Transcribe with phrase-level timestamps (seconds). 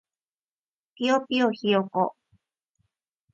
[0.95, 2.15] ぴよぴよひよこ